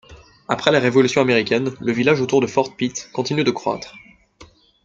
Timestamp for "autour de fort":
2.21-2.75